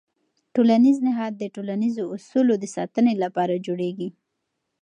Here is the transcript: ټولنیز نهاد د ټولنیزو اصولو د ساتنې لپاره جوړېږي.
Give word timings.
ټولنیز 0.55 0.97
نهاد 1.07 1.33
د 1.37 1.43
ټولنیزو 1.55 2.03
اصولو 2.15 2.53
د 2.59 2.65
ساتنې 2.75 3.13
لپاره 3.23 3.61
جوړېږي. 3.65 4.09